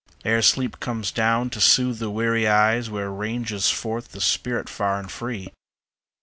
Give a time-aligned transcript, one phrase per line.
[0.25, 4.97] Ere sleep comes down to soothe the weary eyes, Where ranges forth the spirit far
[4.97, 5.51] and free?